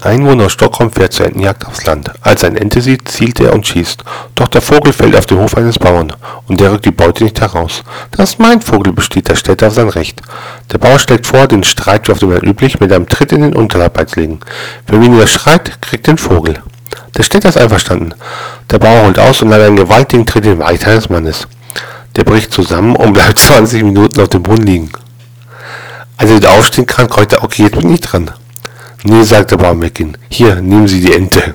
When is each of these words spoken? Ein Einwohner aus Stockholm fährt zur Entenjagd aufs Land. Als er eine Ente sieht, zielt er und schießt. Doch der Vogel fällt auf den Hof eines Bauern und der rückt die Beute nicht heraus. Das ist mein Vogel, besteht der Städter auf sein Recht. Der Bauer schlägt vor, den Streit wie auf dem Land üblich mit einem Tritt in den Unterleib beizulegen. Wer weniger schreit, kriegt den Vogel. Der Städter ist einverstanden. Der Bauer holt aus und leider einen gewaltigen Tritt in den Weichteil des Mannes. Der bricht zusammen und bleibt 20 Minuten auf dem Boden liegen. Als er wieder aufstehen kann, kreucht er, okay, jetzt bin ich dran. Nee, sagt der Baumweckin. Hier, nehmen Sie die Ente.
Ein 0.00 0.20
Einwohner 0.20 0.46
aus 0.46 0.52
Stockholm 0.52 0.92
fährt 0.92 1.12
zur 1.12 1.26
Entenjagd 1.26 1.66
aufs 1.66 1.84
Land. 1.84 2.12
Als 2.20 2.42
er 2.42 2.50
eine 2.50 2.60
Ente 2.60 2.80
sieht, 2.80 3.08
zielt 3.08 3.40
er 3.40 3.52
und 3.52 3.66
schießt. 3.66 4.04
Doch 4.36 4.46
der 4.46 4.62
Vogel 4.62 4.92
fällt 4.92 5.16
auf 5.16 5.26
den 5.26 5.38
Hof 5.38 5.56
eines 5.56 5.78
Bauern 5.78 6.12
und 6.46 6.60
der 6.60 6.70
rückt 6.70 6.84
die 6.84 6.92
Beute 6.92 7.24
nicht 7.24 7.40
heraus. 7.40 7.82
Das 8.12 8.30
ist 8.30 8.38
mein 8.38 8.60
Vogel, 8.60 8.92
besteht 8.92 9.28
der 9.28 9.34
Städter 9.34 9.66
auf 9.66 9.74
sein 9.74 9.88
Recht. 9.88 10.22
Der 10.72 10.78
Bauer 10.78 11.00
schlägt 11.00 11.26
vor, 11.26 11.48
den 11.48 11.64
Streit 11.64 12.06
wie 12.06 12.12
auf 12.12 12.20
dem 12.20 12.30
Land 12.30 12.44
üblich 12.44 12.78
mit 12.78 12.92
einem 12.92 13.08
Tritt 13.08 13.32
in 13.32 13.42
den 13.42 13.56
Unterleib 13.56 13.94
beizulegen. 13.94 14.38
Wer 14.86 15.00
weniger 15.00 15.26
schreit, 15.26 15.82
kriegt 15.82 16.06
den 16.06 16.18
Vogel. 16.18 16.62
Der 17.16 17.24
Städter 17.24 17.48
ist 17.48 17.58
einverstanden. 17.58 18.14
Der 18.70 18.78
Bauer 18.78 19.04
holt 19.04 19.18
aus 19.18 19.42
und 19.42 19.48
leider 19.48 19.66
einen 19.66 19.76
gewaltigen 19.76 20.26
Tritt 20.26 20.44
in 20.44 20.52
den 20.52 20.60
Weichteil 20.60 20.94
des 20.94 21.08
Mannes. 21.08 21.48
Der 22.14 22.22
bricht 22.22 22.52
zusammen 22.52 22.94
und 22.94 23.14
bleibt 23.14 23.38
20 23.40 23.82
Minuten 23.82 24.20
auf 24.20 24.28
dem 24.28 24.44
Boden 24.44 24.62
liegen. 24.62 24.92
Als 26.16 26.30
er 26.30 26.36
wieder 26.36 26.52
aufstehen 26.52 26.86
kann, 26.86 27.08
kreucht 27.08 27.32
er, 27.32 27.42
okay, 27.42 27.64
jetzt 27.64 27.78
bin 27.78 27.92
ich 27.92 28.00
dran. 28.00 28.30
Nee, 29.04 29.22
sagt 29.22 29.52
der 29.52 29.56
Baumweckin. 29.58 30.16
Hier, 30.28 30.56
nehmen 30.56 30.88
Sie 30.88 31.00
die 31.00 31.12
Ente. 31.12 31.54